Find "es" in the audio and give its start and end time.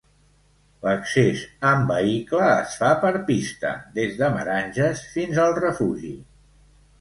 2.53-2.77